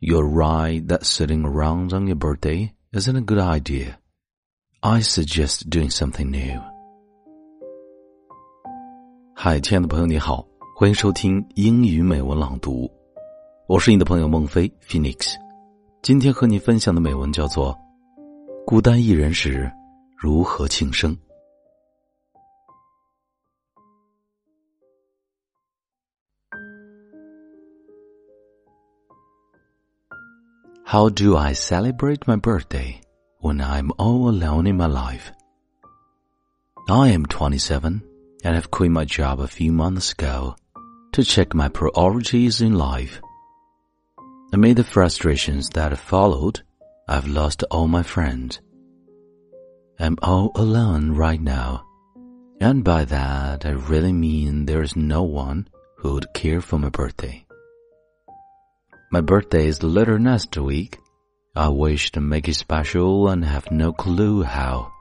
[0.00, 3.98] you're right that sitting around on your birthday isn't a good idea.
[4.80, 6.60] I suggest doing something new.
[9.34, 12.90] 嗨，亲爱的朋友，你好，欢迎收听英语美文朗读。
[13.66, 15.34] 我是你的朋友孟非 Phoenix。
[16.02, 17.74] 今天和你分享的美文叫做
[18.64, 19.70] 《孤单一人时
[20.16, 21.14] 如何庆生》。
[30.88, 33.02] How do I celebrate my birthday
[33.40, 35.30] when I'm all alone in my life?
[36.88, 38.02] I am 27
[38.42, 40.56] and have quit my job a few months ago
[41.12, 43.20] to check my priorities in life.
[44.54, 46.62] Amid the frustrations that have followed,
[47.06, 48.62] I've lost all my friends.
[50.00, 51.84] I'm all alone right now.
[52.62, 57.44] And by that, I really mean there's no one who would care for my birthday.
[59.10, 60.98] My birthday is later next week.
[61.56, 64.92] I wish to make it special and have no clue how.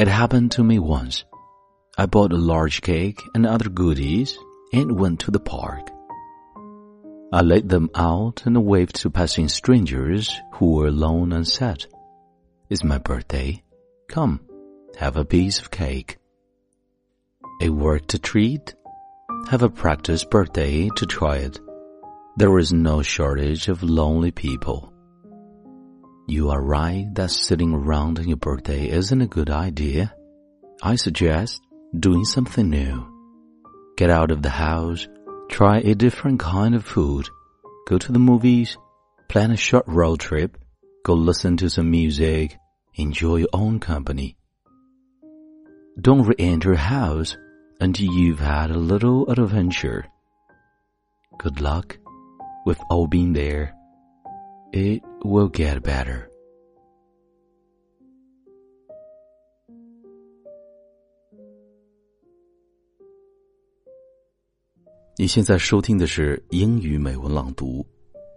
[0.00, 1.24] It happened to me once.
[1.96, 4.36] I bought a large cake and other goodies
[4.72, 5.90] and went to the park.
[7.32, 11.86] I laid them out and waved to passing strangers who were alone and said,
[12.68, 13.62] It's my birthday.
[14.08, 14.40] Come,
[14.98, 16.18] have a piece of cake.
[17.60, 18.74] A work to treat?
[19.50, 21.60] Have a practice birthday to try it.
[22.34, 24.90] There is no shortage of lonely people.
[26.26, 30.14] You are right that sitting around on your birthday isn't a good idea.
[30.82, 31.60] I suggest
[31.98, 33.06] doing something new.
[33.98, 35.06] Get out of the house,
[35.50, 37.28] try a different kind of food,
[37.86, 38.78] go to the movies,
[39.28, 40.56] plan a short road trip,
[41.04, 42.56] go listen to some music,
[42.94, 44.36] enjoy your own company.
[46.00, 47.36] Don't re-enter house
[47.78, 50.06] until you've had a little adventure.
[51.38, 51.98] Good luck.
[52.64, 53.72] We've all been there.
[54.72, 56.28] It will get better.
[65.18, 67.84] 你现在收听的是英语美文朗读，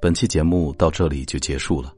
[0.02, 1.94] 本期节目到这里就结束了。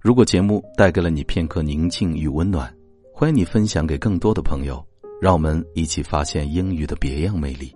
[0.00, 2.72] 如果节目带给了你片刻宁静与温暖，
[3.12, 4.84] 欢迎你分享给更多的朋友，
[5.20, 7.74] 让我们一起发现英语的别样魅力。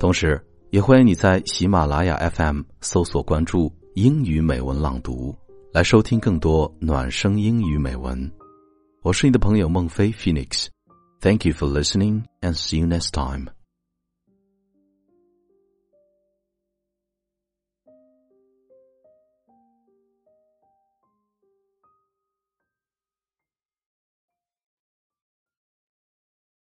[0.00, 0.42] 同时，
[0.76, 5.34] 也欢迎你在喜马拉雅 FM 搜索关注“英语美文朗读”，
[5.72, 8.30] 来收听更多暖声英语美文。
[9.00, 10.66] 我是你的朋友孟非 Phoenix。
[11.22, 13.55] Thank you for listening and see you next time.